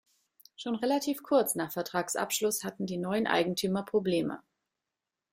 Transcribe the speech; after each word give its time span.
Schon 0.55 0.73
relativ 0.73 1.21
kurz 1.21 1.53
nach 1.53 1.71
Vertragsabschluss 1.73 2.63
hatten 2.63 2.87
die 2.87 2.97
neuen 2.97 3.27
Eigentümer 3.27 3.83
Probleme. 3.85 4.41